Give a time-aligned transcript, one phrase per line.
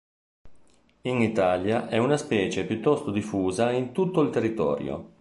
[1.01, 5.09] In Italia è una specie piuttosto diffusa in tutto il territorio.